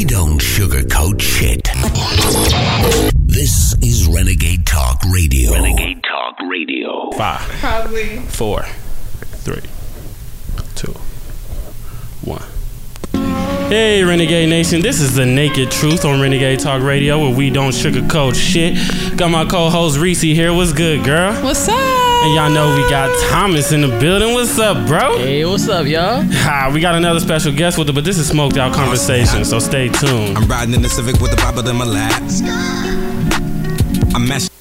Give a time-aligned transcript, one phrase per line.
[0.00, 1.68] We don't sugarcoat shit.
[3.14, 5.52] This is Renegade Talk Radio.
[5.52, 7.10] Renegade Talk Radio.
[7.18, 8.16] Five, Probably.
[8.20, 8.62] four,
[9.42, 9.60] three,
[10.74, 10.92] two,
[12.22, 13.49] one.
[13.70, 17.70] Hey, Renegade Nation, this is the Naked Truth on Renegade Talk Radio where we don't
[17.70, 18.76] sugarcoat shit.
[19.16, 20.52] Got my co host Reese here.
[20.52, 21.32] What's good, girl?
[21.44, 21.76] What's up?
[21.78, 24.34] And y'all know we got Thomas in the building.
[24.34, 25.18] What's up, bro?
[25.18, 26.24] Hey, what's up, y'all?
[26.24, 29.60] Ha, we got another special guest with it, but this is smoked out conversation, so
[29.60, 30.36] stay tuned.
[30.36, 32.22] I'm riding in the Civic with the Bible in my lap.
[34.16, 34.59] I'm mashing.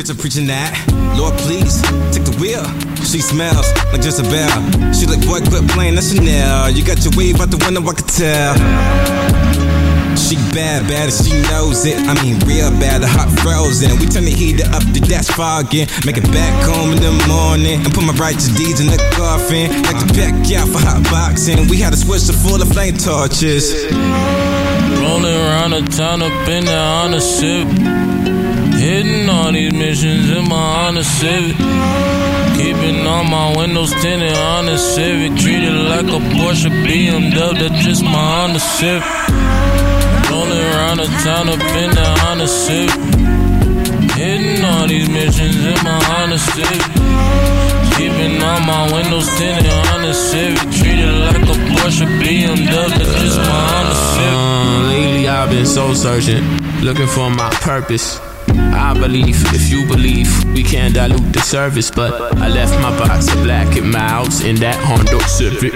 [0.00, 0.72] Bitch, I'm preaching that.
[1.12, 2.64] Lord, please take the wheel.
[3.04, 4.48] She smells like Jezebel.
[4.96, 6.72] She like, boy, quit playing that Chanel.
[6.72, 8.56] You got your wave out the window, I can tell.
[10.16, 12.00] She bad, bad, and she knows it.
[12.08, 13.92] I mean, real bad, the hot frozen.
[14.00, 15.84] We turn the heater up, the dash fogging.
[16.08, 17.84] Make it back home in the morning.
[17.84, 19.68] And put my righteous deeds in the coffin.
[19.84, 21.68] Like back out for hot boxing.
[21.68, 23.68] We had a switch to full of flame torches.
[25.04, 28.29] Rolling around the town up in the Honda Civic.
[28.80, 31.54] Hitting all these missions in my Honda Civic.
[32.56, 35.36] Keeping all my windows tinted on the Civic.
[35.36, 39.04] Treated like a Porsche BMW, that's just my Honda Civic.
[40.30, 42.96] Rolling around the town up in the Honda Civic.
[44.16, 46.80] Hitting all these missions in my Honda Civic.
[48.00, 50.58] Keeping all my windows tinted on the Civic.
[50.72, 52.64] Treated like a Porsche BMW,
[52.96, 54.40] that's just my Honda Civic.
[54.40, 56.42] Uh, lately I've been soul searching,
[56.80, 58.29] looking for my purpose.
[58.72, 61.90] I believe, if you believe, we can't dilute the service.
[61.90, 65.74] But I left my box of black and miles in that Honda Civic.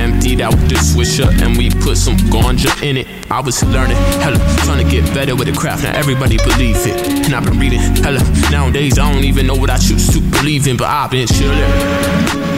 [0.00, 3.06] Emptied out the swisher and we put some ganja in it.
[3.30, 5.84] I was learning, hella, trying to get better with the craft.
[5.84, 7.24] Now everybody believe it.
[7.24, 8.20] And I've been reading, hella,
[8.50, 12.52] nowadays I don't even know what I choose to believe in, but I've been chillin'.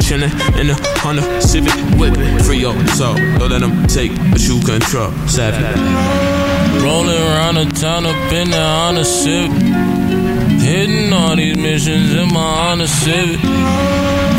[0.00, 3.14] Chillin' in the Honda Civic, whipping free your soul.
[3.38, 5.12] Don't let them take what you control.
[5.28, 5.60] Savage.
[6.82, 9.50] Rolling around the town up in the Honda Civic.
[10.60, 13.40] Hitting all these missions in my Honda Civic.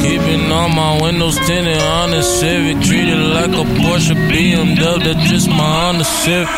[0.02, 2.82] Keeping all my windows tinted on the Civic.
[2.82, 6.50] Treated like a Porsche BMW, that's just my Honda Civic.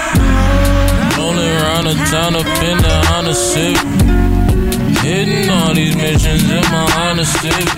[1.17, 3.83] Rolling around the town up in the Honda Civic.
[5.03, 7.69] Hitting all these missions in my Honda Civic.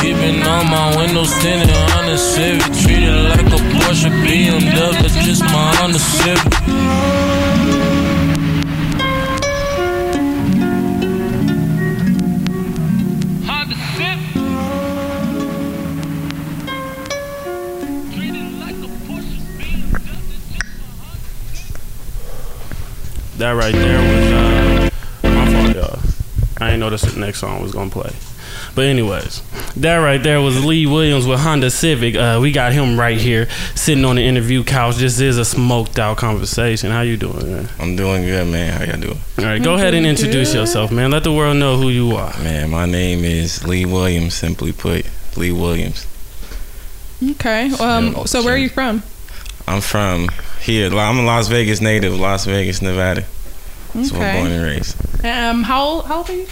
[0.00, 2.62] Keeping all my windows tinted on the Civic.
[2.84, 7.29] Treated like a Porsche BMW, that's just my Honda Civic.
[23.40, 24.90] That right there was uh,
[25.22, 25.98] my fault, y'all.
[26.58, 28.12] I didn't know this next song was gonna play.
[28.74, 29.40] But anyways,
[29.76, 32.16] that right there was Lee Williams with Honda Civic.
[32.16, 34.96] Uh, we got him right here, sitting on the interview couch.
[34.96, 36.90] This is a smoked out conversation.
[36.90, 37.68] How you doing, man?
[37.78, 38.78] I'm doing good, man.
[38.78, 39.20] How y'all doing?
[39.38, 41.10] All right, go ahead and introduce yourself, man.
[41.10, 42.38] Let the world know who you are.
[42.42, 45.06] Man, my name is Lee Williams, simply put,
[45.38, 46.06] Lee Williams.
[47.22, 47.70] Okay.
[47.80, 48.26] Um.
[48.26, 49.02] So where are you from?
[49.70, 50.28] I'm from
[50.60, 50.92] here.
[50.92, 53.24] I'm a Las Vegas native, Las Vegas, Nevada.
[53.94, 55.24] That's where I'm born and raised.
[55.24, 55.62] Um.
[55.62, 56.06] How old?
[56.06, 56.46] How old are you?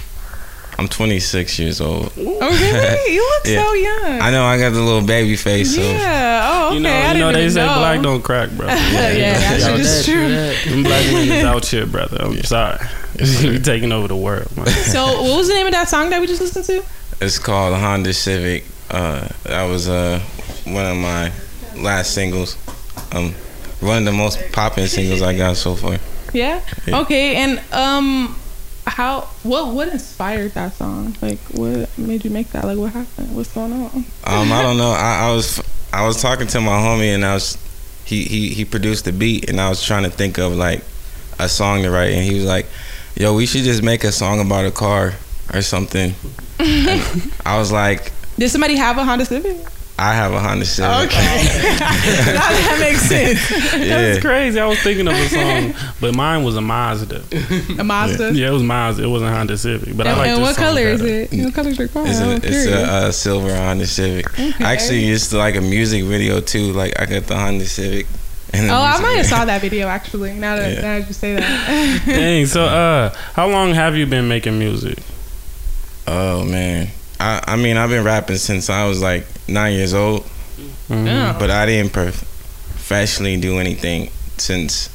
[0.79, 2.13] I'm 26 years old.
[2.17, 3.13] Oh really?
[3.15, 3.65] You look Yeah.
[3.65, 4.21] so young.
[4.21, 6.49] I know I got the little baby face, so Yeah.
[6.53, 6.75] Oh, okay.
[6.77, 7.75] You know, I you didn't know they say know.
[7.79, 8.67] black don't crack, bro.
[8.69, 10.29] Yeah, that shit is true.
[10.73, 12.19] Them black niggas out here, brother.
[12.21, 12.79] I'm sorry.
[13.43, 14.69] we taking over the world, man.
[14.69, 16.85] So, what was the name of that song that we just listened to?
[17.21, 18.65] it's called Honda Civic.
[18.89, 20.21] Uh, that was uh,
[20.65, 21.33] one of my
[21.83, 22.57] last singles.
[23.13, 23.33] Um,
[23.81, 25.99] one of the most popping singles I got so far.
[26.33, 26.63] Yeah.
[26.87, 27.01] Yeah.
[27.01, 27.37] Okay.
[27.37, 28.37] And um,
[28.87, 29.23] how?
[29.43, 29.75] What?
[29.75, 31.17] What inspired that song?
[31.23, 32.65] Like, what made you make that?
[32.65, 33.35] Like, what happened?
[33.35, 34.05] What's going on?
[34.25, 34.91] Um, I don't know.
[34.97, 37.57] I, I was I was talking to my homie and I was
[38.05, 40.83] he, he he produced the beat and I was trying to think of like
[41.39, 42.67] a song to write and he was like,
[43.15, 45.15] "Yo, we should just make a song about a car
[45.55, 46.15] or something."
[46.61, 49.57] I was like, Did somebody have a Honda Civic?
[49.99, 53.51] "I have a Honda Civic." now that makes sense.
[53.75, 54.01] Yeah.
[54.01, 54.59] That's crazy.
[54.61, 57.23] I was thinking of a song, but mine was a Mazda.
[57.79, 58.33] A Mazda.
[58.35, 59.03] Yeah, it was Mazda.
[59.05, 59.97] It wasn't Honda Civic.
[59.97, 61.35] But I like and this what song color is better.
[61.35, 61.45] it?
[61.45, 62.07] What color is your car?
[62.07, 62.67] It's I'm a, it's curious.
[62.69, 64.31] a uh, silver Honda Civic.
[64.33, 64.53] Okay.
[64.65, 66.73] Actually, it's like a music video too.
[66.73, 68.07] Like I got the Honda Civic.
[68.51, 70.33] And Oh, I might have saw that video actually.
[70.33, 70.81] Now that, Yeah.
[70.81, 72.03] now that you say that.
[72.07, 72.47] Dang.
[72.47, 74.99] So, uh, how long have you been making music?
[76.07, 76.89] Oh man,
[77.21, 80.25] I I mean I've been rapping since I was like nine years old.
[80.89, 81.07] Mhm.
[81.07, 81.37] Yeah.
[81.39, 84.89] but I didn't professionally do anything since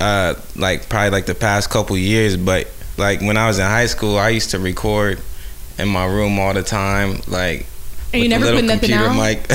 [0.00, 2.66] uh like probably like the past couple years but
[2.98, 5.20] like when I was in high school I used to record
[5.78, 7.66] in my room all the time like
[8.12, 9.16] And you never the put nothing computer out?
[9.16, 9.46] mic.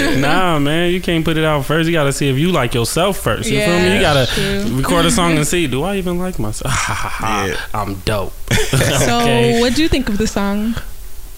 [0.00, 0.16] Yeah.
[0.20, 1.86] nah, man, you can't put it out first.
[1.86, 3.48] You gotta see if you like yourself first.
[3.48, 3.94] You feel me?
[3.94, 4.76] You gotta true.
[4.76, 6.74] record a song and see, do I even like myself?
[7.20, 7.60] Yeah.
[7.72, 8.32] I'm dope.
[8.50, 9.60] So, okay.
[9.60, 10.74] what do you think of the song?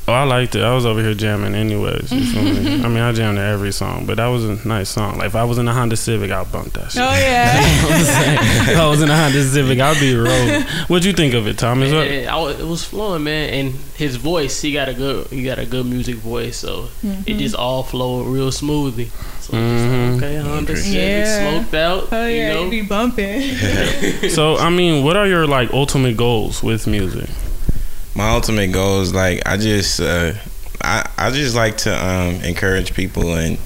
[0.08, 0.62] Oh, I liked it.
[0.64, 2.10] I was over here jamming anyways.
[2.10, 2.82] You feel me?
[2.84, 5.18] I mean, I jammed to every song, but that was a nice song.
[5.18, 7.02] Like if I was in a Honda Civic, I'd bump that shit.
[7.02, 7.52] Oh yeah.
[8.72, 10.62] if I was in a Honda Civic, I'd be rolling.
[10.88, 11.92] What'd you think of it, Thomas?
[11.92, 15.44] What- Yeah, I it was flowing, man, and his voice, he got a good, he
[15.44, 16.88] got a good music voice, so
[17.24, 19.04] it just all flowed real smoothly.
[19.38, 19.72] So Mhm.
[19.72, 21.50] it's just, okay, Honda Civic Yeah.
[21.60, 22.68] smoked out, Oh you yeah, know.
[22.70, 23.54] be bumping.
[24.30, 27.28] So I mean, what are your like ultimate goals with music?
[28.14, 30.34] My ultimate goal is like I just uh,
[30.82, 33.58] I I just like to um, encourage people and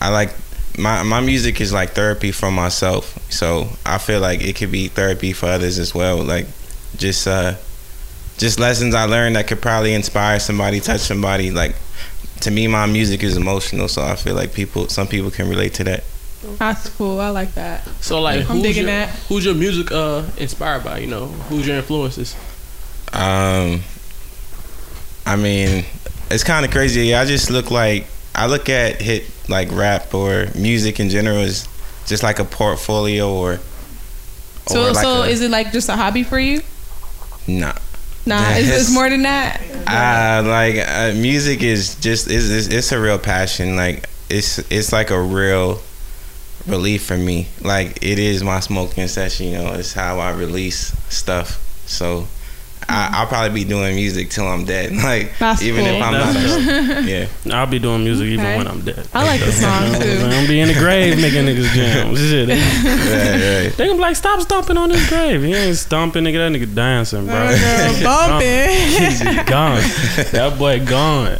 [0.00, 0.30] I like
[0.78, 3.18] my my music is like therapy for myself.
[3.30, 6.22] So I feel like it could be therapy for others as well.
[6.22, 6.46] Like
[6.96, 7.54] just uh
[8.38, 11.50] just lessons I learned that could probably inspire somebody, touch somebody.
[11.50, 11.76] Like
[12.40, 15.74] to me, my music is emotional, so I feel like people, some people can relate
[15.74, 16.04] to that.
[16.58, 17.20] That's cool.
[17.20, 17.86] I like that.
[18.00, 19.10] So like, I'm who's digging your, that.
[19.28, 20.98] who's your music uh inspired by?
[20.98, 22.34] You know, who's your influences?
[23.12, 23.82] Um,
[25.26, 25.84] I mean,
[26.30, 27.14] it's kind of crazy.
[27.14, 31.68] I just look like I look at hit like rap or music in general as
[32.06, 33.60] just like a portfolio or.
[34.66, 36.62] So, or like so a- is it like just a hobby for you?
[37.46, 37.74] nah.
[38.24, 39.60] Nah, it's, it's more than that.
[39.86, 43.76] Uh, like uh, music is just is it's, it's a real passion.
[43.76, 45.80] Like it's it's like a real
[46.66, 47.48] relief for me.
[47.60, 49.46] Like it is my smoking session.
[49.48, 51.60] You know, it's how I release stuff.
[51.86, 52.26] So.
[52.92, 54.92] I, I'll probably be doing music till I'm dead.
[55.02, 56.02] Like That's even if.
[56.02, 57.26] I'm not, yeah.
[57.58, 59.08] I'll be doing music even when I'm dead.
[59.14, 60.18] I like the song I'm too.
[60.20, 62.14] gonna be in the grave making niggas jam.
[62.16, 63.76] Shit, they, Right, right.
[63.76, 65.42] they gonna be like, stop stomping on his grave.
[65.42, 66.52] He ain't stomping, nigga.
[66.52, 67.34] That nigga dancing, bro.
[67.34, 68.68] Girl, bumping.
[68.70, 69.80] He's just gone.
[70.32, 71.36] That boy gone.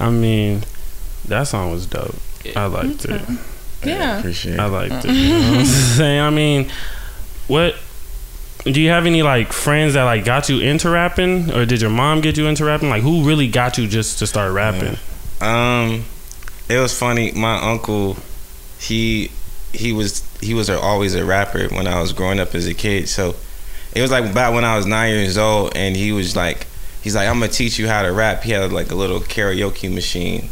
[0.00, 0.64] I mean,
[1.28, 2.14] that song was dope.
[2.56, 3.22] I liked it.
[3.84, 4.16] Yeah.
[4.16, 4.60] I Appreciate It.
[4.60, 5.10] I liked it.
[5.12, 6.20] You know what I'm saying?
[6.20, 6.70] I mean,
[7.46, 7.76] what
[8.64, 11.90] do you have any like friends that like got you into rapping, or did your
[11.90, 12.90] mom get you into rapping?
[12.90, 14.96] Like, who really got you just to start rapping?
[15.40, 16.04] Um,
[16.68, 17.32] it was funny.
[17.32, 18.16] My uncle,
[18.78, 19.30] he
[19.72, 23.08] he was he was always a rapper when I was growing up as a kid.
[23.08, 23.34] So
[23.94, 26.66] it was like about when I was nine years old, and he was like,
[27.02, 28.42] he's like, I'm gonna teach you how to rap.
[28.42, 30.48] He had like a little karaoke machine.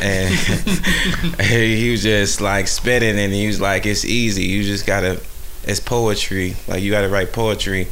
[0.00, 0.34] And
[1.40, 4.44] he was just like spitting, and he was like, "It's easy.
[4.44, 5.20] You just gotta.
[5.66, 6.56] It's poetry.
[6.68, 7.88] Like you gotta write poetry."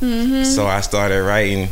[0.00, 0.44] Mm-hmm.
[0.44, 1.68] So I started writing,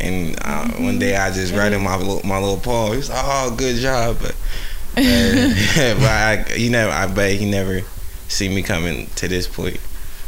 [0.00, 2.92] and uh, one day I just read him my little, my little poem.
[2.92, 4.32] He was like, "Oh, good job," but,
[4.96, 6.02] uh, but
[6.50, 7.80] I, you never, I bet he never
[8.28, 9.78] see me coming to this point.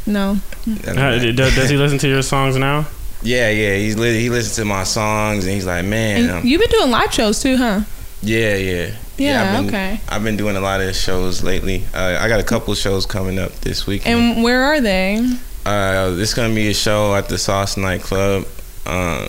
[0.05, 0.37] No.
[0.67, 0.93] Uh,
[1.31, 2.85] does, does he listen to your songs now?
[3.21, 6.45] yeah, yeah, he's li- he listens to my songs, and he's like, "Man, And um,
[6.45, 7.81] you've been doing live shows too, huh?
[8.21, 9.99] yeah, yeah." Yeah, I've been, okay.
[10.09, 11.83] I've been doing a lot of shows lately.
[11.93, 14.19] Uh, I got a couple shows coming up this weekend.
[14.19, 15.19] And where are they?
[15.65, 18.45] Uh, this gonna be a show at the Sauce Nightclub,
[18.85, 19.27] um,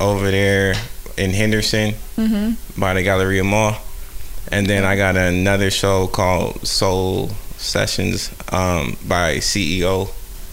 [0.00, 0.74] over there
[1.16, 2.80] in Henderson Mm-hmm.
[2.80, 3.76] by the Galleria Mall,
[4.50, 7.28] and then I got another show called Soul
[7.58, 10.08] Sessions um, by CEO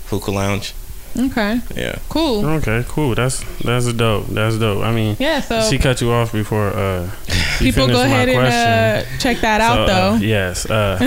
[0.10, 0.74] Hookah Lounge.
[1.18, 1.62] Okay.
[1.76, 2.46] Yeah, Cool.
[2.46, 3.16] Okay, cool.
[3.16, 4.28] That's that's dope.
[4.28, 4.84] That's dope.
[4.84, 5.40] I mean, Yeah.
[5.42, 7.10] So she cut you off before uh,
[7.60, 8.40] people go ahead and
[9.06, 10.16] uh, check that out So, uh, though.
[10.26, 10.70] yes.
[10.70, 11.04] Uh, for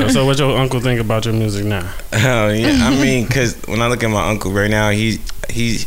[0.00, 0.08] real.
[0.10, 1.90] So, what your uncle think about your music now?
[2.12, 2.86] oh yeah.
[2.86, 5.18] I mean, cause when I look at my uncle right now, he
[5.48, 5.86] he's.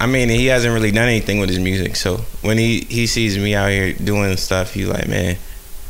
[0.00, 1.96] I mean, he hasn't really done anything with his music.
[1.96, 5.36] So when he he sees me out here doing stuff, he's like, man.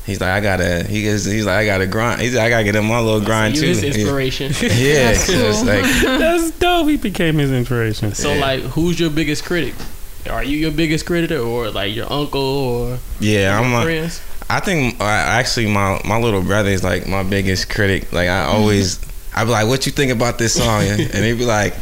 [0.06, 0.84] He's like, I gotta.
[0.84, 1.24] He goes.
[1.24, 2.20] He's like, I gotta grind.
[2.20, 3.66] He's like, I gotta get in my little grind you too.
[3.68, 4.52] his inspiration.
[4.62, 5.64] Yeah, That's so cool.
[5.64, 5.84] like
[6.18, 6.88] That's dope.
[6.88, 8.12] He became his inspiration.
[8.14, 8.40] So Yeah.
[8.40, 9.74] like, who's your biggest critic?
[10.30, 14.20] Are you your biggest critic, or like your uncle, or yeah, I'm friends?
[14.48, 18.12] I think uh, actually my my little brother is like my biggest critic.
[18.12, 19.00] Like I always,
[19.34, 21.74] I be like, "What you think about this song?" And he'd be like,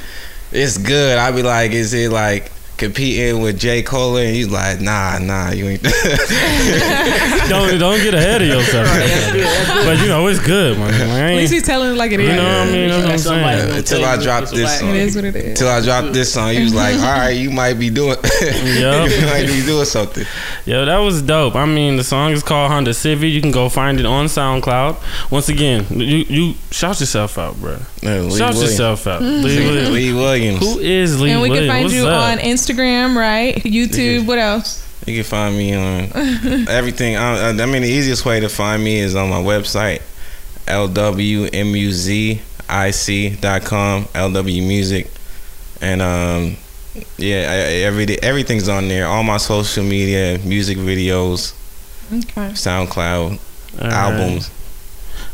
[0.52, 2.50] "It's good." I'd be like, "Is it like
[2.82, 5.82] competing with J Cole?" And he's like, "Nah, nah, you ain't."
[7.48, 8.86] don't don't get ahead of yourself.
[9.84, 10.92] but you know it's good, man.
[10.92, 12.28] I At least he's telling it like it is.
[12.30, 12.88] you know what I mean?
[12.88, 13.66] That's what I'm saying.
[13.68, 14.88] gonna Until I you drop this song.
[14.90, 15.58] It is what it is.
[15.58, 19.10] Till I dropped this song, he was like, "All right, you might be doing, Yup.
[19.10, 20.24] you might be doing something."
[20.66, 21.54] Yo, that was dope.
[21.54, 23.30] I mean, the song is called Honda Civic.
[23.32, 25.30] You can go find it on SoundCloud.
[25.30, 27.78] Once again, you you shout yourself out, bro.
[28.02, 28.70] No, Lee Shout Williams.
[28.72, 29.22] yourself out.
[29.22, 29.90] Lee Williams.
[29.90, 30.58] Lee Williams.
[30.60, 31.32] Who is Lee Williams?
[31.34, 31.66] and we Williams?
[31.66, 32.32] can find What's you up?
[32.32, 33.54] on Instagram, right?
[33.56, 34.26] YouTube.
[34.26, 34.80] What else?
[35.06, 37.16] You can find me on everything.
[37.16, 40.00] I, I mean, the easiest way to find me is on my website,
[42.82, 45.10] lwmuzic.com, LW Music.
[45.80, 46.56] And um,
[47.18, 49.06] Yeah, I, I- every day, everything's on there.
[49.06, 51.54] All my social media, music videos,
[52.12, 52.50] Okay.
[52.52, 53.38] SoundCloud, All
[53.80, 53.92] right.
[53.92, 54.50] albums.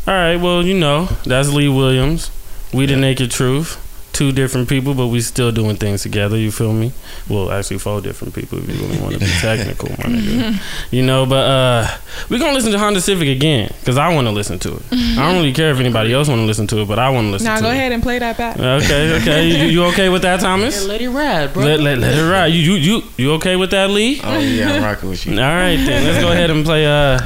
[0.06, 0.36] All right.
[0.36, 2.30] Well, you know, that's Lee Williams.
[2.72, 3.84] We the Naked Truth.
[4.10, 6.36] Two different people, but we still doing things together.
[6.36, 6.92] You feel me?
[7.28, 8.58] Well, actually, four different people.
[8.58, 10.60] If you really want to be technical, my nigga.
[10.90, 11.86] You know, but uh,
[12.28, 14.82] we gonna listen to Honda Civic again because I want to listen to it.
[14.90, 17.26] I don't really care if anybody else want to listen to it, but I want
[17.26, 17.54] to listen to it.
[17.54, 17.74] Now to go it.
[17.74, 18.58] ahead and play that back.
[18.58, 19.46] Okay, okay.
[19.46, 20.82] You, you okay with that, Thomas?
[20.82, 21.64] Yeah, let it ride, bro.
[21.64, 22.46] Let, let, let it ride.
[22.46, 24.20] You, you you you okay with that, Lee?
[24.24, 25.34] Oh yeah, I'm rocking with you.
[25.34, 27.20] All right, then let's go ahead and play uh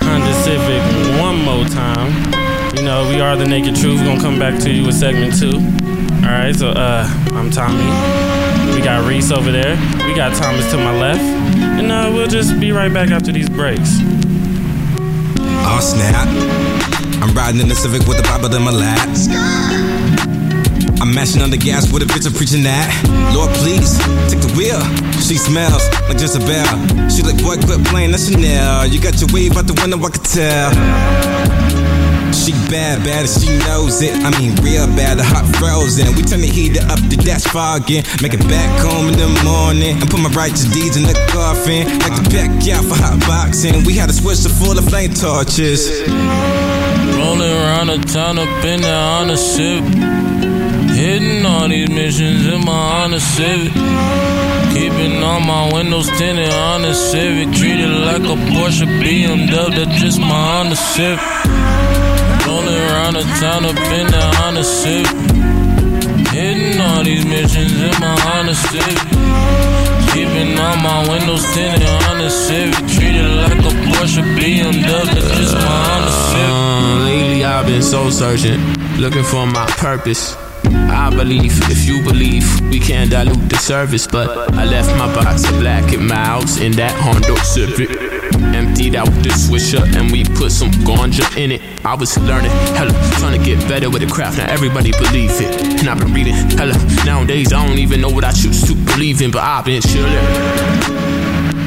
[0.00, 2.35] Honda Civic one more time.
[2.86, 3.98] Know, we are the Naked Truth.
[3.98, 5.58] We're gonna come back to you with segment two.
[6.22, 7.02] All right, so uh,
[7.34, 7.82] I'm Tommy.
[8.76, 9.74] We got Reese over there.
[10.06, 13.50] We got Thomas to my left, and uh, we'll just be right back after these
[13.50, 13.98] breaks.
[15.66, 16.28] Oh snap.
[17.20, 19.02] I'm riding in the Civic with the Bible in my lap.
[21.02, 22.86] I'm mashing on the gas with a bitch, I'm preaching that.
[23.34, 23.98] Lord, please,
[24.30, 24.78] take the wheel.
[25.18, 27.10] She smells like Jezebel.
[27.10, 28.86] She like, boy, quit playing that Chanel.
[28.86, 31.75] You got your wave out the window, I can tell.
[32.46, 34.14] She bad, bad, she knows it.
[34.22, 36.14] I mean, real bad, the hot frozen.
[36.14, 38.06] We turn the heater up, the dash fogging.
[38.22, 39.98] Make it back home in the morning.
[39.98, 41.90] And put my righteous deeds in the coffin.
[42.06, 43.82] Like the back out for hot boxing.
[43.82, 45.90] We had a switch to full of flame torches.
[47.18, 49.90] Rolling around the town up in the Honda Civic.
[50.94, 53.74] Hitting all these missions in my Honda Civic.
[54.70, 57.50] Keeping all my windows tinted Honda Civic.
[57.58, 62.05] Treated like a Porsche BMW, that's just my Honda Civic.
[63.12, 65.06] The.
[66.32, 68.16] Hitting all these missions in my.
[70.12, 71.86] Keeping all my windows tinted.
[72.96, 76.00] Treated like a Porsche BMW, just my.
[76.48, 78.60] Uh, lately I've been soul searching,
[78.98, 80.36] looking for my purpose.
[80.90, 84.06] I believe, if you believe, we can't dilute the service.
[84.06, 88.15] But I left my box of black and miles in that Honda Civic.
[88.54, 91.62] Emptied out the swisher and we put some ganja in it.
[91.84, 94.38] I was learning, hella, trying to get better with the craft.
[94.38, 95.80] Now everybody believe it.
[95.80, 96.74] And I've been reading, hella,
[97.04, 100.12] nowadays I don't even know what I choose to believe in, but I've been chilling.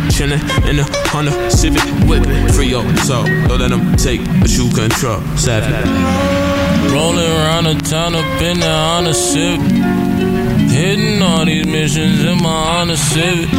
[0.09, 3.23] Chillin' in the Honda Civic, whipping free your soul.
[3.47, 5.21] Don't let them take what you control.
[5.37, 5.73] Savage.
[6.91, 9.98] Rolling around the town up in the Honda Civic.
[10.69, 13.49] Hitting all these missions in my Honda Civic.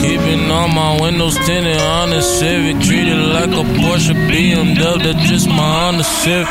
[0.00, 2.80] Keeping all my windows tinted Honda Civic.
[2.82, 6.48] Treated like a Porsche BMW, that's just my Honda Civic.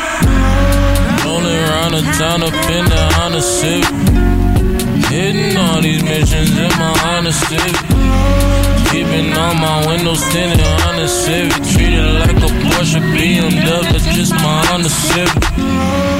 [1.24, 3.90] Rolling around the town up in the Honda Civic.
[5.10, 7.76] Hitting all these missions in my Honda Civic.
[8.90, 11.52] Keeping all my windows tinted Honda Civic.
[11.72, 16.19] Treated like a Porsche BMW, that's just my Honda Civic.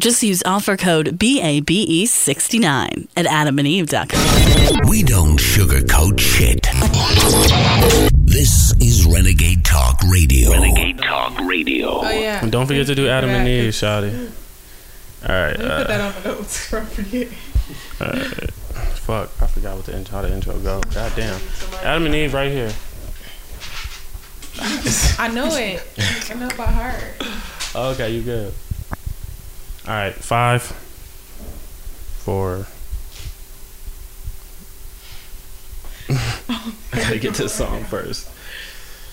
[0.00, 4.88] Just use offer code BABE69 at adamandeve.com.
[4.88, 6.62] We don't sugarcoat shit.
[8.24, 10.52] This is Renegade Talk Radio.
[10.52, 11.88] Renegade Talk Radio.
[12.04, 12.40] Oh yeah.
[12.40, 14.30] And don't forget to do Adam and Eve, Shawty.
[15.28, 15.58] All right.
[15.58, 17.28] Let me put that Uh, on the notes before I forget.
[19.00, 20.80] fuck, I forgot what the intro, how the intro go.
[20.94, 21.40] God damn.
[21.82, 22.72] Adam and Eve right here.
[25.18, 25.82] I know it.
[26.30, 27.02] I know it by heart.
[27.74, 28.54] Okay, you good.
[29.88, 30.60] All right, five,
[32.20, 32.66] four.
[36.10, 38.28] I gotta get this song first.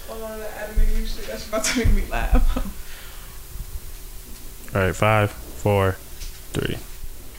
[0.09, 1.27] Hold on, the Adam and Eve.
[1.27, 2.57] That's about to make me laugh.
[4.75, 5.93] All right, five, four,
[6.51, 6.75] three.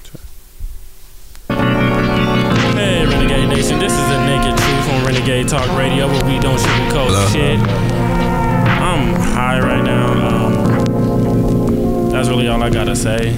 [0.04, 0.18] two.
[2.72, 6.58] Hey, Renegade Nation, this is the Naked Truth on Renegade Talk Radio, where we don't
[6.58, 7.60] sugarcoat shit.
[7.60, 10.45] I'm high right now.
[10.45, 10.45] Um,
[12.16, 13.34] that's really all I gotta say.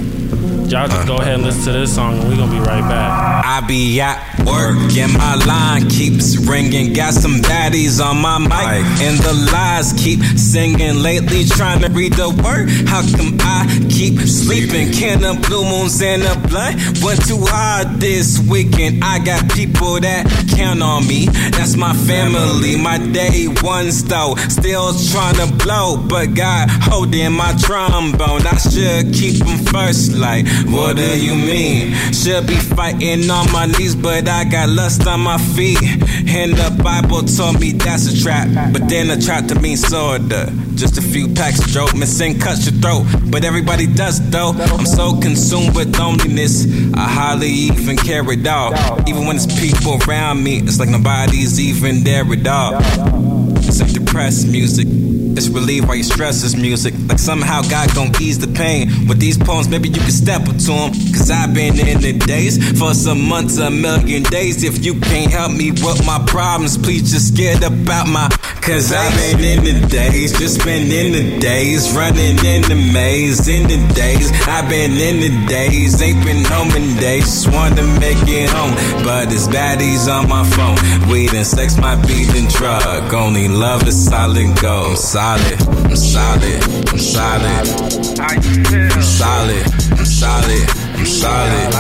[0.69, 3.43] Y'all just go ahead and listen to this song, and we're gonna be right back.
[3.47, 6.93] I be at work and my line keeps ringing.
[6.93, 11.03] Got some baddies on my mic and the lies keep singing.
[11.03, 12.69] Lately trying to read the word.
[12.89, 14.93] How come I keep sleeping?
[14.93, 19.05] Can of blue moons and a blunt went too hard this weekend.
[19.05, 21.27] I got people that count on me.
[21.57, 24.35] That's my family, my day ones though.
[24.49, 28.47] Still trying to blow, but God holding my trombone.
[28.47, 30.15] I should keep them first.
[30.15, 31.93] Like, what do you mean?
[32.13, 35.83] Should be fighting on my knees, but I got lust on my feet.
[36.29, 38.49] And the Bible told me that's a trap.
[38.73, 40.53] But then a trap to mean sorta.
[40.75, 43.05] Just a few packs of dope, missing cuts your throat.
[43.31, 44.51] But everybody does though.
[44.51, 46.67] I'm so consumed with loneliness.
[46.95, 48.75] I hardly even care at all.
[49.09, 52.77] Even when there's people around me, it's like nobody's even there at all.
[53.59, 55.08] It's like depressed music.
[55.39, 56.95] It's relief while you stress this music.
[57.07, 58.89] Like somehow God gon' ease the pain.
[59.07, 60.91] With these poems, maybe you can step up to them.
[61.15, 64.65] Cause I've been in the days for some months, a million days.
[64.65, 68.29] If you can't help me with my problems, please just get about my.
[68.67, 73.47] Cause I've been in the days, just been in the days, running in the maze.
[73.47, 77.25] In the days, I've been in the days, ain't been home in days.
[77.25, 80.77] Just wanna make it home, but it's baddies on my phone.
[81.09, 83.15] Weed and sex might be the drug.
[83.15, 84.99] Only love is solid gold.
[84.99, 87.53] Solid, I'm solid, I'm solid.
[88.19, 88.41] I'm
[89.03, 90.65] solid, I'm solid,
[90.97, 91.05] I'm solid.
[91.05, 91.75] I'm solid,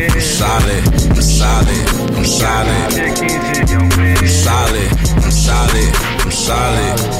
[0.00, 0.20] I'm
[1.20, 1.76] solid,
[2.16, 2.80] I'm solid.
[4.00, 4.88] I'm solid,
[5.20, 5.90] I'm solid,
[6.24, 7.10] I'm solid.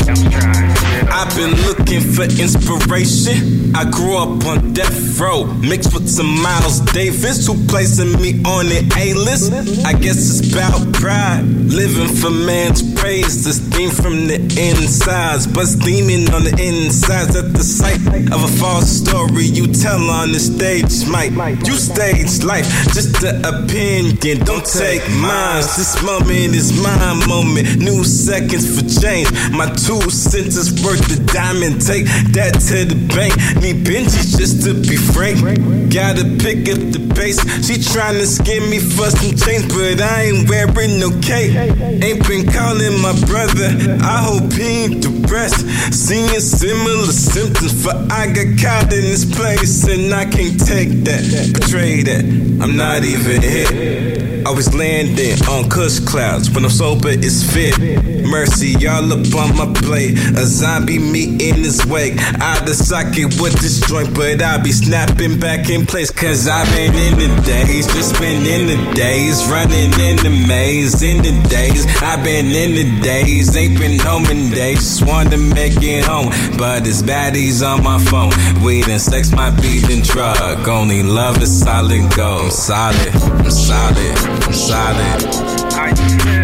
[1.12, 3.76] I've been looking for inspiration.
[3.76, 8.66] I grew up on death row, mixed with some Miles Davis, who placing me on
[8.66, 9.52] the A list.
[9.84, 13.44] I guess it's about pride, living for man's praise.
[13.44, 17.98] This theme from the insides, but steaming on the insides at the sight
[18.30, 21.08] of a false story you tell on the stage.
[21.08, 21.32] Might
[21.66, 25.64] you stage life, just the opinion, don't take mine.
[25.80, 29.32] This moment is my moment, new seconds for change.
[29.50, 32.04] My two cents is worth the diamond, take
[32.36, 33.32] that to the bank.
[33.64, 35.40] Need Benjis just to be frank.
[35.88, 37.40] Gotta pick up the pace.
[37.66, 41.56] She tryna scare me for some change, but I ain't wearing no cape.
[41.56, 43.68] Ain't been calling my brother.
[44.02, 45.66] I hope he ain't depressed.
[45.92, 51.52] Seeing similar symptoms, for I got caught in this place and I can't take that.
[51.54, 52.24] Betray that.
[52.62, 54.46] I'm not even hit.
[54.46, 56.50] Always landing on kush clouds.
[56.50, 57.78] When I'm sober, it's fit.
[58.24, 60.16] Mercy, y'all up on my plate.
[60.36, 62.18] A zombie me in his wake.
[62.40, 66.10] Out of socket with this joint, but I be snapping back in place.
[66.10, 69.46] Cause I've been in the days, just been in the days.
[69.48, 71.86] Running in the maze, in the days.
[72.02, 74.78] I've been in the days, ain't been home in days.
[74.78, 78.32] Just wanted to make it home, but it's baddies on my phone.
[78.64, 80.66] Weed and sex might be the drug.
[80.68, 82.44] Only love is solid gold.
[82.44, 83.14] I'm solid,
[83.44, 84.16] I'm solid,
[84.46, 85.20] I'm solid.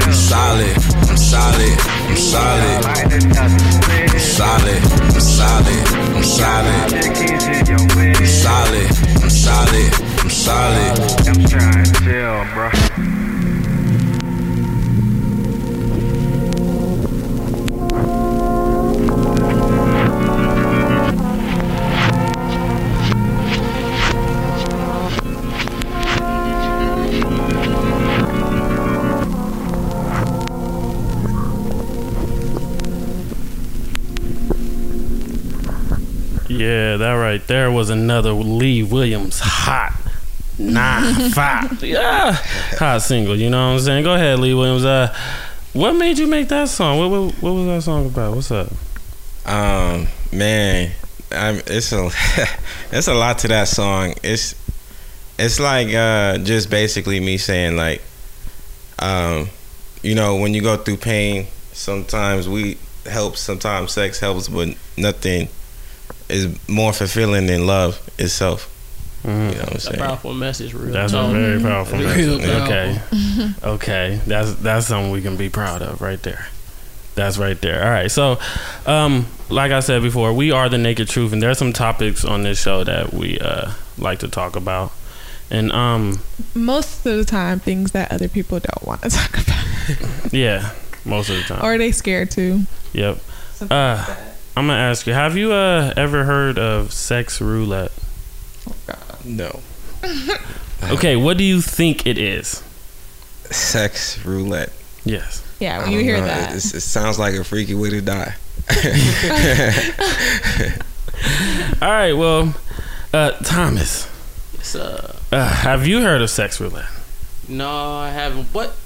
[0.06, 0.76] I'm solid,
[1.08, 1.76] I'm solid,
[2.08, 2.66] I'm solid.
[4.06, 4.82] I'm solid,
[5.14, 5.82] I'm solid,
[6.16, 6.86] I'm solid.
[8.16, 8.88] I'm solid,
[9.22, 9.88] I'm solid,
[10.20, 10.92] I'm solid.
[11.28, 13.15] I'm trying to chill, bro.
[36.58, 39.94] Yeah, that right there was another Lee Williams hot
[40.58, 41.82] nine five.
[41.82, 42.32] Yeah,
[42.78, 43.36] hot single.
[43.36, 44.04] You know what I'm saying?
[44.04, 44.84] Go ahead, Lee Williams.
[44.84, 45.14] Uh,
[45.72, 46.98] what made you make that song?
[46.98, 48.34] What what, what was that song about?
[48.34, 48.68] What's up?
[49.44, 50.92] Um, man,
[51.30, 52.10] I'm, it's a
[52.92, 54.14] it's a lot to that song.
[54.22, 54.54] It's
[55.38, 58.02] it's like uh, just basically me saying like,
[58.98, 59.48] um,
[60.02, 65.48] you know, when you go through pain, sometimes we help, sometimes sex helps, but nothing
[66.28, 68.72] is more fulfilling than love itself.
[69.24, 69.98] You know what I'm It's a saying?
[69.98, 71.30] powerful message, real That's talk.
[71.30, 72.48] a very powerful Real message.
[72.62, 73.70] Okay, powerful.
[73.70, 76.46] okay, that's that's something we can be proud of right there.
[77.16, 77.82] That's right there.
[77.82, 78.10] All right.
[78.10, 78.38] So,
[78.86, 82.42] um, like I said before, we are the Naked Truth, and there's some topics on
[82.42, 84.92] this show that we uh like to talk about.
[85.50, 86.20] And um,
[86.54, 90.72] Most of the time, things that other people don't want to talk about, yeah,
[91.04, 91.64] most of the time.
[91.64, 92.62] or they scared to.
[92.92, 93.18] Yep.
[93.70, 94.16] Uh,
[94.56, 97.92] I'm gonna ask you: Have you uh ever heard of sex roulette?
[99.24, 99.60] No.
[100.90, 102.62] Okay, what do you think it is?
[103.50, 104.70] Sex roulette.
[105.06, 105.42] Yes.
[105.58, 106.26] Yeah, when you hear know.
[106.26, 108.34] that, It, it's- it sounds like a freaky way to die.
[111.80, 112.12] All right.
[112.12, 112.54] Well,
[113.12, 114.06] Uh, Thomas,
[114.54, 116.90] It's uh, uh, have you heard of sex roulette?
[117.48, 118.44] no, I haven't.
[118.52, 118.76] What?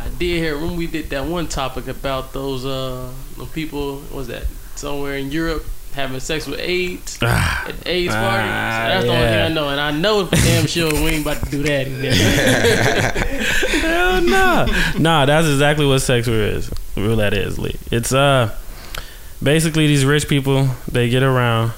[0.00, 3.98] I did hear when we did that one topic about those uh, the people.
[4.00, 4.44] What was that
[4.78, 5.64] somewhere in Europe
[5.94, 8.46] having sex with AIDS Ah, at AIDS Ah, party?
[8.46, 9.44] So that's the only thing.
[9.44, 11.86] I know, and I know for damn sure we ain't about to do that.
[11.88, 12.14] Again.
[13.82, 14.66] Hell no.
[14.98, 16.70] nah, that's exactly what sex roulette is.
[16.96, 17.76] Roulette is, Lee.
[17.90, 18.54] It's uh
[19.42, 21.72] basically these rich people they get around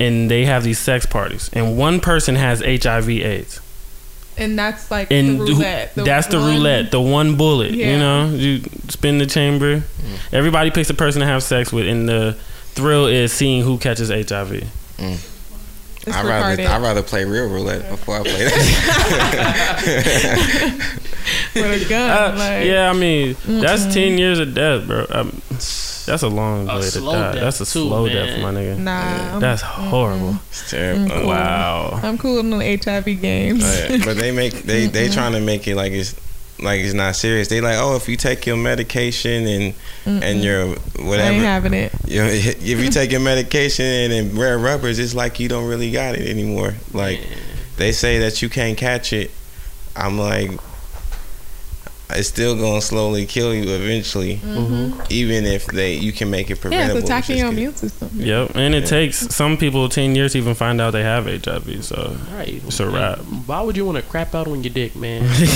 [0.00, 3.60] and they have these sex parties, and one person has HIV/AIDS,
[4.38, 5.94] And that's like and the roulette.
[5.94, 7.72] the that's the one- roulette, the one bullet.
[7.72, 9.82] You know, you spin the chamber.
[10.32, 12.36] Everybody picks a person to have sex with, and the
[12.72, 14.52] thrill is seeing who catches HIV.
[16.06, 16.62] It's I'd rather.
[16.62, 18.54] I'd rather play real roulette before I play that.
[21.54, 22.10] with a gun.
[22.10, 25.04] Uh, like, yeah, I mean that's ten years of death, bro.
[25.10, 25.42] Um,
[26.08, 27.32] that's a long A way to die.
[27.32, 28.14] death, That's a too, slow man.
[28.16, 28.78] death, my nigga.
[28.78, 28.92] Nah,
[29.32, 30.36] I'm- That's horrible.
[30.50, 31.08] it's terrible.
[31.10, 31.26] Cool.
[31.28, 32.00] Wow.
[32.02, 33.62] I'm cool in the HIV games.
[33.64, 34.04] Oh, yeah.
[34.04, 36.14] But they make they they trying to make it like it's
[36.60, 37.46] like it's not serious.
[37.48, 39.74] They like, oh, if you take your medication and
[40.06, 41.92] and your I ain't having it.
[42.06, 45.68] you know, if you take your medication and, and wear rubbers, it's like you don't
[45.68, 46.74] really got it anymore.
[46.92, 47.20] Like
[47.76, 49.30] they say that you can't catch it.
[49.94, 50.50] I'm like,
[52.10, 54.40] it's still gonna slowly kill you eventually,
[55.10, 56.72] even if they you can make it Mm-hmm.
[56.72, 56.98] Yeah, preventable.
[56.98, 58.10] it's attacking your immune system.
[58.14, 61.84] Yep, and it takes some people ten years to even find out they have HIV.
[61.84, 62.62] So right.
[62.66, 63.18] It's a wrap.
[63.46, 65.22] Why would you want to crap out on your dick, man?
[65.40, 65.48] you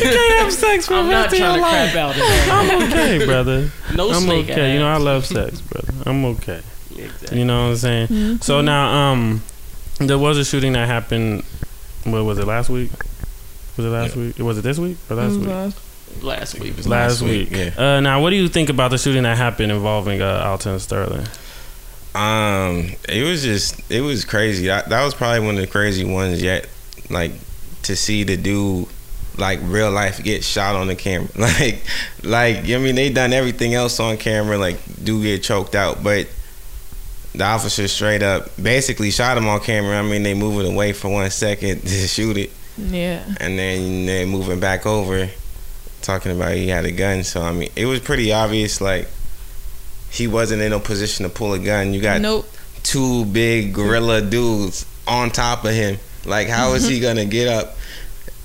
[0.00, 1.92] can't have sex for I'm the not of trying your to life.
[1.92, 2.16] crap out.
[2.50, 3.70] I'm okay, brother.
[3.94, 4.72] No I'm snake okay.
[4.74, 5.92] You know I love sex, brother.
[6.06, 6.60] I'm okay.
[6.96, 7.38] Exactly.
[7.38, 8.06] You know what I'm saying?
[8.08, 8.36] Mm-hmm.
[8.42, 9.42] So now, um,
[9.98, 11.44] there was a shooting that happened.
[12.04, 12.90] What was it last week?
[13.76, 14.38] Was it last week?
[14.38, 15.48] Was it this week or last week?
[15.48, 16.76] Mm, Last week.
[16.76, 17.50] Last, last week.
[17.50, 20.78] week, Uh, now, what do you think about the shooting that happened involving uh, Alton
[20.78, 21.26] Sterling?
[22.14, 24.66] Um, it was just it was crazy.
[24.66, 26.68] That, that was probably one of the crazy ones yet.
[27.08, 27.32] Like
[27.84, 28.86] to see the dude
[29.38, 31.28] like real life get shot on the camera.
[31.38, 31.82] Like
[32.22, 34.58] like I mean they done everything else on camera.
[34.58, 36.28] Like do get choked out, but
[37.34, 39.98] the officer straight up basically shot him on camera.
[39.98, 42.50] I mean they moving away for one second to shoot it,
[42.90, 43.24] Yeah.
[43.40, 45.28] and then they moving back over,
[46.02, 47.22] talking about he had a gun.
[47.24, 49.08] So I mean it was pretty obvious like.
[50.10, 51.94] He wasn't in a position to pull a gun.
[51.94, 52.46] You got Nope.
[52.82, 55.98] two big gorilla dudes on top of him.
[56.26, 57.76] Like, how is he gonna get up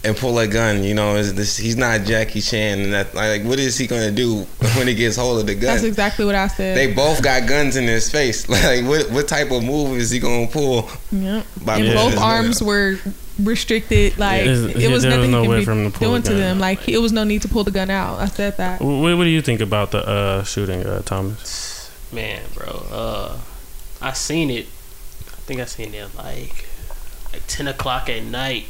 [0.07, 0.83] and pull a gun?
[0.83, 1.57] You know, is this?
[1.57, 4.43] He's not Jackie Chan, and that like, what is he gonna do
[4.77, 5.73] when he gets hold of the gun?
[5.75, 6.75] That's exactly what I said.
[6.77, 8.47] they both got guns in his face.
[8.49, 10.89] Like, what what type of move is he gonna pull?
[11.11, 11.45] Yep.
[11.65, 12.97] By And both his gun arms were
[13.43, 14.17] restricted.
[14.17, 15.91] Like There's- it yeah, was there was nothing no he way could for him be
[15.91, 16.39] to pull a doing to gun.
[16.39, 16.59] them.
[16.59, 18.19] Like it was no need to pull the gun out.
[18.19, 18.81] I said that.
[18.81, 21.91] What, what do you think about the uh, shooting, uh, Thomas?
[22.11, 22.85] Man, bro.
[22.91, 23.37] Uh,
[24.01, 24.65] I seen it.
[25.27, 26.65] I think I seen it like
[27.33, 28.65] like ten o'clock at night.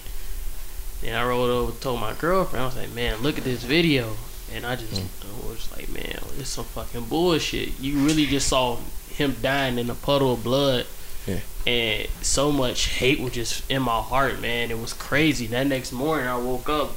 [1.06, 3.64] And I rolled over, and told my girlfriend, I was like, "Man, look at this
[3.64, 4.18] video."
[4.54, 8.78] And I just I was like, "Man, it's some fucking bullshit." You really just saw
[9.10, 10.86] him dying in a puddle of blood.
[11.26, 11.40] Yeah.
[11.66, 14.72] And so much hate was just in my heart, man.
[14.72, 15.48] It was crazy.
[15.48, 16.96] That next morning, I woke up.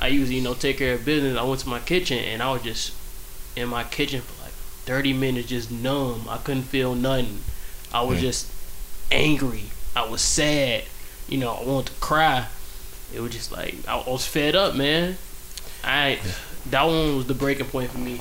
[0.00, 1.38] I usually, you know, take care of business.
[1.38, 2.92] I went to my kitchen, and I was just
[3.54, 4.52] in my kitchen for like
[4.84, 6.26] 30 minutes, just numb.
[6.28, 7.44] I couldn't feel nothing.
[7.94, 8.22] I was mm.
[8.22, 8.50] just
[9.12, 9.64] angry.
[9.94, 10.84] I was sad.
[11.28, 12.46] You know, I wanted to cry.
[13.14, 15.16] It was just like I was fed up, man.
[15.84, 16.18] I
[16.70, 18.20] that one was the breaking point for me.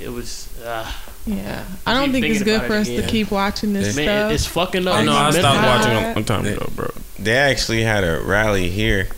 [0.00, 0.90] It was, uh,
[1.26, 1.64] Yeah.
[1.84, 4.32] I don't think it's good for it us to keep watching this man, stuff.
[4.32, 5.04] it's fucking up.
[5.04, 6.88] No, my I stopped watching a long time ago, bro.
[7.18, 9.08] They actually had a rally here.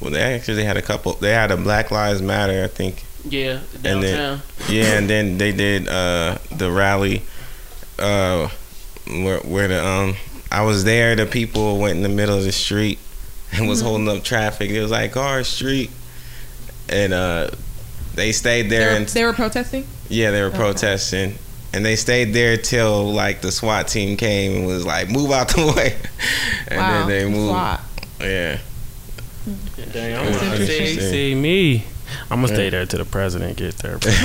[0.00, 1.14] Well, they actually had a couple.
[1.14, 3.04] They had a Black Lives Matter, I think.
[3.26, 4.02] Yeah, And downtown.
[4.02, 7.22] then- Yeah, and then they did uh, the rally
[7.98, 8.48] uh,
[9.06, 10.16] where, where the um
[10.50, 11.16] I was there.
[11.16, 12.98] The people went in the middle of the street
[13.58, 14.70] and was holding up traffic.
[14.70, 15.90] It was like our street,
[16.88, 17.50] and uh,
[18.14, 19.86] they stayed they, there were, and they were protesting.
[20.08, 20.56] yeah, they were Okay.
[20.58, 21.34] protesting.
[21.74, 25.48] And they stayed there till like the SWAT team came and was like, "Move out
[25.48, 25.96] the way,"
[26.68, 27.06] and wow.
[27.06, 27.48] then they moved.
[27.50, 27.80] SWAT.
[28.20, 28.58] Yeah,
[29.92, 31.84] Dang, I That's wanna See me.
[32.30, 33.98] I'm gonna stay there till the president get there.
[33.98, 34.10] Bro.
[34.12, 34.20] they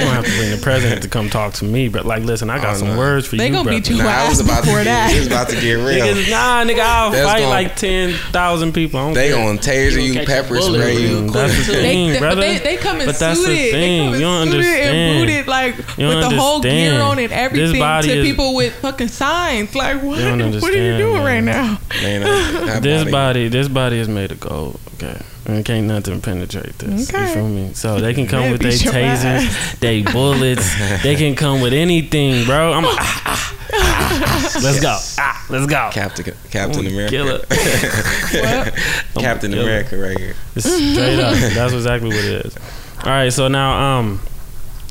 [0.00, 1.88] gonna have to bring the president to come talk to me.
[1.88, 2.98] But like, listen, I got Oh, some no.
[2.98, 3.78] words for They you, gonna brother.
[3.78, 5.12] beat you nah, I was ass about to before get, that.
[5.14, 6.04] it was about to get real.
[6.06, 8.98] Niggas, nah, nigga, I'll That's fight gonna- like ten thousand people.
[9.00, 9.36] I don't They care.
[9.44, 11.30] gonna taser You you, gonna catch a pepper spray you.
[11.30, 11.72] That's the.
[11.72, 12.36] They, thing, they, brother.
[12.36, 13.52] but they, they come and But that's suited.
[13.56, 13.98] the They thing.
[14.04, 14.96] come and You don't suited understand.
[14.96, 17.02] and booted like You with don't the whole gear understand.
[17.02, 19.74] on and everything to is- people with fucking signs.
[19.74, 20.18] Like what?
[20.18, 21.24] What are you doing man.
[21.24, 21.78] right now?
[22.02, 24.78] Man, that- that This body- body, this body is made of gold.
[24.94, 27.10] Okay, and can't nothing penetrate this.
[27.12, 27.72] You feel me?
[27.74, 30.74] So they can come with their tasers, they bullets.
[31.02, 32.72] they can come with anything, bro.
[32.72, 32.84] I'm.
[32.84, 34.60] ah, ah, ah, ah.
[34.62, 34.96] Let's go.
[35.18, 35.88] Ah, Let's go.
[35.92, 37.46] Captain Captain Ooh, kill America.
[39.18, 39.62] Captain Kill.
[39.62, 40.34] America right here.
[40.54, 41.34] It's straight up.
[41.54, 42.56] That's exactly what it is.
[42.98, 44.20] All right, so now um,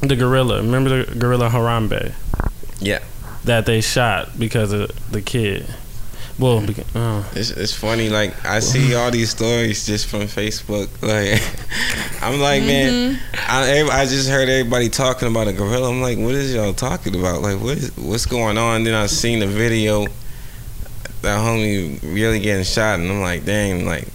[0.02, 0.58] the gorilla.
[0.62, 2.14] Remember the gorilla Harambe
[2.80, 3.00] Yeah.
[3.46, 5.66] that they shot because of the kid.
[6.40, 6.64] Well,
[6.96, 10.90] uh, It's, it's funny, like I see all these stories just from Facebook.
[11.02, 11.42] Like
[12.24, 15.90] I'm like, man, I, I just heard everybody talking about a gorilla.
[15.90, 17.42] I'm like, what is y'all talking about?
[17.42, 18.84] Like, what is what's going on?
[18.84, 20.06] Then I seen the video
[21.22, 24.08] that homie really getting shot, and I'm like, dang, like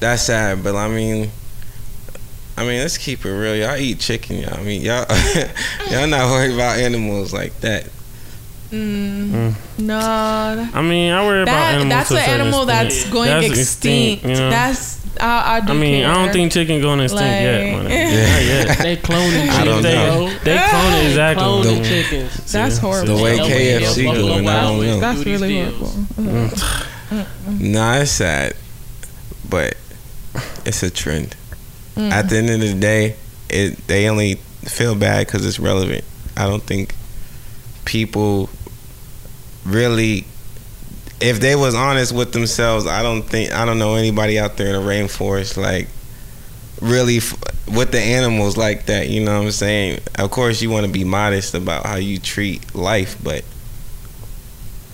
[0.00, 0.62] that's sad.
[0.62, 1.30] But I mean.
[2.56, 3.56] I mean, let's keep it real.
[3.56, 4.54] Y'all eat chicken, y'all.
[4.54, 5.04] I mean, y'all,
[5.90, 7.88] y'all not worried about animals like that.
[8.74, 9.54] Mm.
[9.78, 11.90] No, that, I mean, I worry about that animals.
[11.90, 14.24] that's an animal that's going That's extinct.
[14.24, 14.50] you know?
[14.50, 17.74] That's I, I do I mean, I don't think chicken going extinct yet.
[17.78, 17.88] Like- man.
[18.66, 18.78] Not yet.
[18.78, 20.26] They cloning I don't chickens, know.
[20.26, 20.38] bro.
[20.44, 21.44] They clone it exactly.
[21.44, 22.52] Cloning The- chickens.
[22.52, 22.80] That's See?
[22.80, 23.16] horrible.
[23.16, 25.00] The way That way KFC they'll doing, I don't know.
[25.00, 25.94] That's really deals.
[26.16, 27.26] horrible.
[27.60, 28.54] Nah, it's sad,
[29.48, 29.76] but
[30.64, 31.36] it's a trend.
[31.94, 32.10] Mm.
[32.10, 33.14] At the end of the day,
[33.48, 34.34] it they only
[34.64, 36.02] feel bad because it's relevant.
[36.36, 36.94] I don't think
[37.84, 38.48] people
[39.64, 40.26] really,
[41.20, 44.74] if they was honest with themselves, I don't think I don't know anybody out there
[44.74, 45.88] in the rainforest like
[46.80, 47.36] really f-
[47.68, 49.08] with the animals like that.
[49.08, 50.00] You know what I'm saying?
[50.18, 53.42] Of course, you want to be modest about how you treat life, but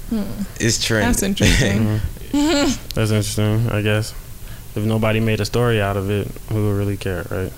[0.09, 0.22] hmm.
[0.59, 1.00] it's true.
[1.00, 2.00] That's interesting.
[2.33, 3.68] That's interesting.
[3.70, 4.14] I guess
[4.76, 7.52] if nobody made a story out of it, who would really care, right?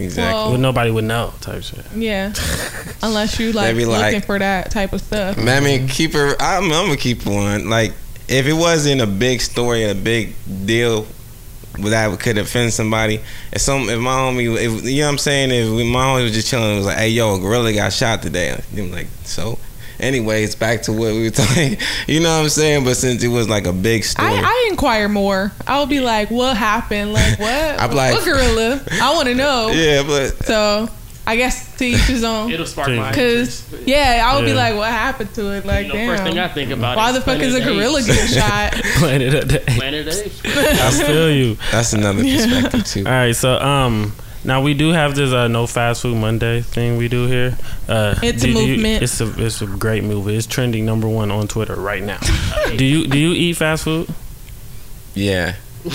[0.00, 0.32] Exactly.
[0.34, 1.84] Well, Well, nobody would know, type shit.
[1.94, 2.32] Yeah,
[3.02, 5.36] unless you like They looking like- for that type of stuff.
[5.36, 6.34] Man, I mean, keep her.
[6.40, 7.68] I'm, I'm gonna keep one.
[7.70, 7.92] Like,
[8.28, 10.34] if it wasn't a big story, a big
[10.66, 11.06] deal
[11.78, 13.20] that could offend somebody,
[13.52, 16.32] if some, if my homie, if you know what I'm saying, if my homie was
[16.32, 18.60] just chilling, it was like, hey, yo, a gorilla got shot today.
[18.76, 19.58] I'm like, so.
[20.00, 21.76] Anyways, back to what we were talking.
[22.06, 22.84] You know what I'm saying?
[22.84, 25.52] But since it was like a big story, I, I inquire more.
[25.66, 27.12] I'll be like, what happened?
[27.12, 27.48] Like what?
[27.80, 28.82] I'm like- what gorilla?
[29.00, 29.70] I want to know.
[29.74, 30.88] yeah, but So
[31.26, 32.50] I guess to each his own.
[32.50, 35.64] It'll spark my Cause yeah, I would be like, what happened to it?
[35.64, 37.74] Like, you know, first thing I think about Why is the fuck is a Planet
[37.76, 38.06] gorilla Apes.
[38.06, 38.72] getting shot?
[38.98, 39.76] Planet of the Apes.
[39.76, 40.40] Planet of the Apes.
[40.44, 41.56] I feel you.
[41.70, 43.04] that's another perspective too.
[43.06, 44.12] All right, so um,
[44.44, 47.56] now we do have this uh, no fast food Monday thing we do here.
[47.88, 49.02] Uh, It's a do- do you- movement.
[49.02, 50.36] it's a it's a great movie.
[50.36, 52.18] It's trending number one on Twitter right now.
[52.76, 54.08] do you do you eat fast food?
[55.14, 55.54] Yeah.
[55.84, 55.90] All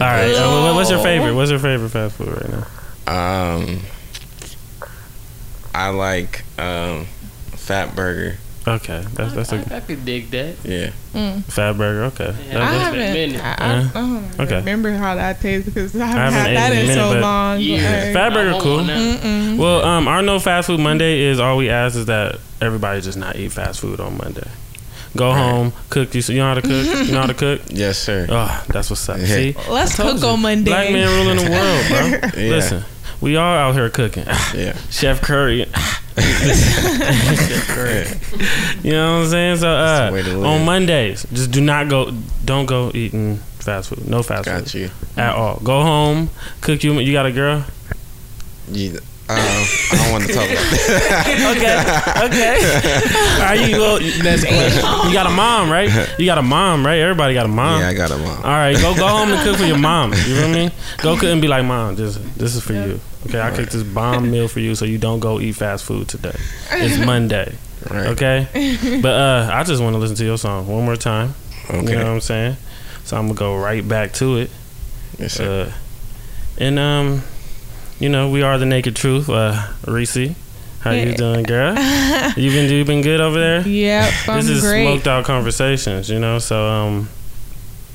[0.00, 1.34] right, uh, what's your favorite?
[1.34, 3.54] What's your favorite fast food right now?
[3.56, 3.80] Um,
[5.74, 7.06] I like um,
[7.52, 8.36] Fatburger.
[8.66, 10.54] Okay, that's that's a I, I could dig that.
[10.64, 10.90] Yeah.
[11.50, 12.04] Fatburger.
[12.12, 13.12] Okay, Yeah, I That- It's haven't.
[13.14, 13.42] been a.
[13.42, 14.56] I, I, I don't Okay.
[14.56, 17.60] remember how that tastes because I haven't, haven't had that in in minute, so long.
[17.60, 18.12] Yeah.
[18.14, 19.58] Like, Fatburger cool.
[19.64, 23.18] Well, um, our no fast food Monday is all we ask is that everybody just
[23.18, 24.48] not eat fast food on Monday.
[25.16, 26.14] Go home, cook.
[26.14, 26.86] You, you know how to cook.
[27.06, 27.60] You know how to cook.
[27.68, 28.26] Yes, sir.
[28.30, 29.18] Oh, that's what's up.
[29.18, 29.26] Yeah.
[29.26, 30.28] See, Let's Told cook you.
[30.28, 30.70] on Monday.
[30.70, 31.88] Black man ruling the world,
[32.32, 32.40] bro.
[32.42, 32.50] Yeah.
[32.50, 32.84] Listen,
[33.20, 34.24] we all out here cooking.
[34.54, 34.76] Yeah.
[34.90, 35.66] Chef Curry.
[38.82, 39.56] You know what I'm saying?
[39.58, 40.44] So uh, the way to live.
[40.44, 42.10] on Mondays, just do not go.
[42.44, 44.06] Don't go eating fast food.
[44.08, 44.90] No fast Got food you.
[45.16, 45.60] at all.
[45.62, 46.98] Go home, cook you.
[46.98, 47.64] You got a girl?
[48.70, 48.98] Yeah.
[49.28, 51.24] Uh, I don't want to talk about that.
[51.56, 51.76] Okay,
[52.26, 52.56] okay.
[53.46, 53.78] Are you?
[53.78, 55.88] Well, that's you got a mom, right?
[56.18, 56.98] You got a mom, right?
[57.00, 57.80] Everybody got a mom.
[57.80, 58.36] Yeah, I got a mom.
[58.38, 60.12] All right, go go home and cook for your mom.
[60.12, 60.72] You know what I mean?
[60.98, 63.00] Go cook and be like, mom, this this is for you.
[63.26, 66.08] Okay, I cooked this bomb meal for you, so you don't go eat fast food
[66.08, 66.36] today.
[66.70, 67.56] It's Monday.
[67.88, 68.06] Right.
[68.08, 71.34] Okay, but uh, I just want to listen to your song one more time.
[71.68, 71.92] Okay.
[71.92, 72.56] You know what I'm saying?
[73.04, 74.50] So I'm gonna go right back to it.
[75.18, 75.68] Yes, sir.
[75.68, 75.72] Uh,
[76.58, 77.22] and um,
[77.98, 79.28] you know, we are the naked truth.
[79.28, 80.34] Uh, Reese,
[80.80, 81.74] how you doing, girl?
[82.36, 83.66] you been you been good over there?
[83.66, 84.84] Yep, I'm this is great.
[84.84, 86.38] smoked out conversations, you know.
[86.38, 87.08] So um,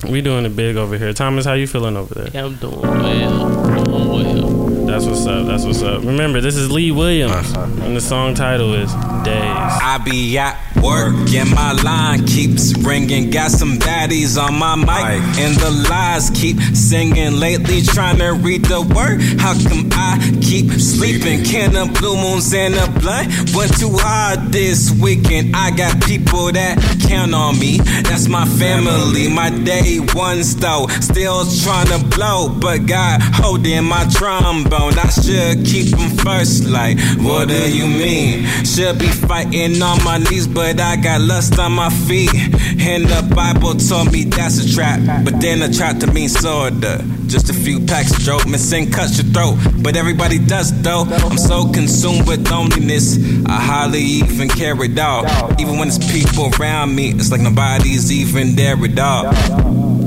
[0.10, 1.13] we doing it big over here.
[1.13, 2.30] Thomas, how you feeling over there?
[2.34, 3.84] Yeah, I'm doing well.
[3.86, 4.10] Doing
[4.44, 4.57] well.
[4.88, 5.45] That's what's up.
[5.45, 6.04] That's what's up.
[6.04, 7.84] Remember, this is Lee Williams, uh-huh.
[7.84, 8.89] and the song title is
[9.28, 9.78] Days.
[9.82, 13.30] I be at work and my line keeps ringing.
[13.30, 17.40] Got some baddies on my mic and the lies keep singing.
[17.40, 19.22] Lately trying to read the word.
[19.40, 21.44] How come I keep sleeping?
[21.44, 25.56] Can of blue moons and a blunt went too hard this weekend.
[25.56, 27.80] I got people that count on me.
[28.08, 29.28] That's my family.
[29.28, 30.88] My day one though.
[31.02, 34.98] Still trying to blow, but God holding my trombone.
[34.98, 36.66] I should keep them first.
[36.66, 38.46] Like, what do you mean?
[38.63, 42.34] Should be fighting on my knees, but I got lust on my feet.
[42.80, 44.99] And the Bible told me that's a trap.
[45.25, 47.03] But then I tried to mean sorta.
[47.27, 49.58] Just a few packs of dope, missing cuts your throat.
[49.84, 51.03] But everybody does though.
[51.03, 53.17] I'm so consumed with loneliness.
[53.45, 55.25] I hardly even care at all.
[55.60, 59.32] Even when there's people around me, it's like nobody's even there at all.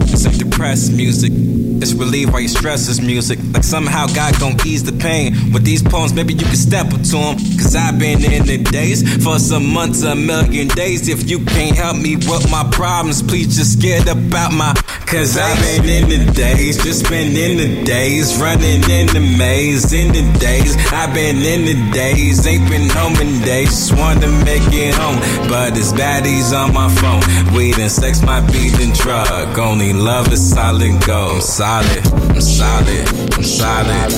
[0.03, 1.50] It's like depressed music.
[1.83, 3.39] It's relief while you stress this music.
[3.53, 5.33] Like somehow God gon' ease the pain.
[5.53, 7.37] With these poems, maybe you can step up to them.
[7.57, 11.09] Cause I've been in the days for some months, a million days.
[11.09, 14.75] If you can't help me with my problems, please just get about my.
[15.07, 19.93] Cause I've been in the days, just been in the days, running in the maze.
[19.93, 23.71] In the days, I've been in the days, ain't been home in days.
[23.71, 27.23] Just wanted to make it home, but it's baddies on my phone.
[27.57, 29.59] Weed and sex might be the drug.
[29.59, 31.43] Only love is solid gold.
[31.71, 32.03] Solid,
[32.35, 34.11] I'm solid, I'm solid.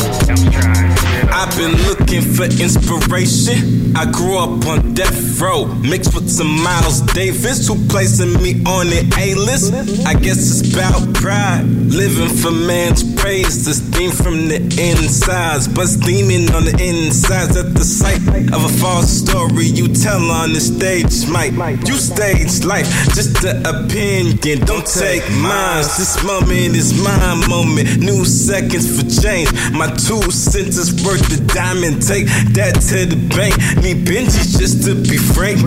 [1.30, 3.94] I've been looking for inspiration.
[3.94, 8.88] I grew up on death row, mixed with some Miles Davis, who placing me on
[8.88, 9.74] the A list.
[10.06, 13.66] I guess it's about pride, living for man's praise.
[13.66, 18.22] This theme from the insides, but steaming on the insides at the sight
[18.54, 21.28] of a false story you tell on the stage.
[21.28, 21.52] Might
[21.86, 25.84] you stage life, just the opinion, don't take mine.
[25.98, 29.52] This moment is my moment, new seconds for change.
[29.72, 33.56] My two sentences worth the diamond, take that to the bank.
[33.82, 35.60] Need Benji just to be frank.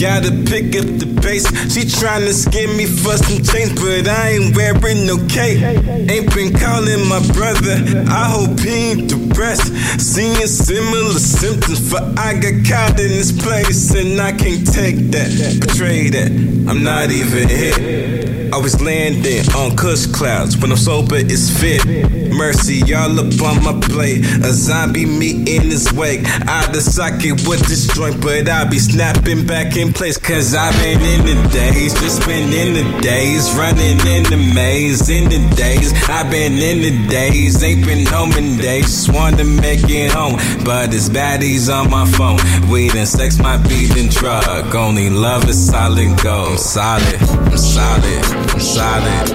[0.00, 1.46] Gotta pick up the pace.
[1.72, 5.62] She tryna scare me for some change, but I ain't wearing no cape.
[5.62, 8.04] Ain't been calling my brother.
[8.08, 9.72] I hope he ain't depressed.
[10.00, 15.30] Seeing similar symptoms, for I got caught in this place and I can't take that.
[15.60, 16.30] Betray that.
[16.68, 18.23] I'm not even here.
[18.54, 20.56] Always landing on kush clouds.
[20.56, 21.84] When I'm sober, it's fit.
[22.30, 24.24] Mercy, y'all up on my plate.
[24.46, 26.24] A zombie me in his wake.
[26.46, 30.18] Out of socket with this joint, but I be snapping back in place.
[30.18, 33.52] Cause I've been in the days, just been in the days.
[33.58, 35.92] Running in the maze, in the days.
[36.08, 38.84] I've been in the days, ain't been home in days.
[38.84, 42.38] Just to make it home, but it's baddies on my phone.
[42.70, 44.72] Weed and sex might be the drug.
[44.76, 46.52] Only love is solid gold.
[46.52, 48.43] I'm solid, I'm solid.
[48.52, 49.30] I'm solid.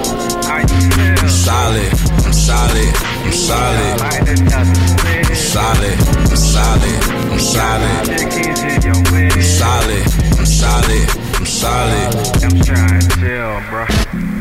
[0.50, 1.93] I'm solid.
[2.26, 2.93] I'm solid.
[3.26, 3.89] I'm solid.
[5.26, 5.98] I'm solid.
[6.32, 7.00] I'm solid.
[7.32, 7.89] I'm solid.
[9.32, 10.06] I'm solid.
[10.38, 11.10] I'm solid.
[11.39, 12.08] I'm solid.
[12.43, 14.38] I'm trying to tell, bro.